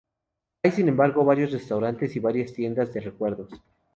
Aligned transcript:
Hay, 0.63 0.71
sin 0.71 0.87
embargo, 0.89 1.23
varios 1.23 1.51
restaurantes 1.51 2.15
y 2.15 2.19
varias 2.19 2.53
tiendas 2.53 2.91
de 2.91 3.01
recuerdos. 3.01 3.51